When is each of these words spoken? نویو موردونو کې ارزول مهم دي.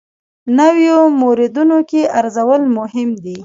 نویو 0.57 0.99
موردونو 1.21 1.77
کې 1.89 2.01
ارزول 2.19 2.61
مهم 2.77 3.09
دي. 3.23 3.37